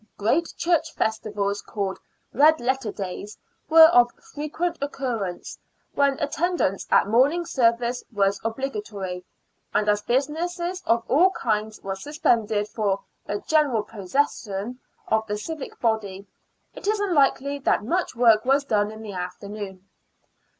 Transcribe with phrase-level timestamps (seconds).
[0.17, 1.99] Great church festivals, called
[2.33, 3.37] Red Letter Days,
[3.69, 5.59] were of frequent occurrence,
[5.93, 9.23] when attendance at morning service was obligatory,
[9.75, 14.79] and as business of all kinds was suspended for" a general procession"
[15.09, 16.25] of the civic body,
[16.73, 19.87] it is unlikely that much work was done in the afternoon.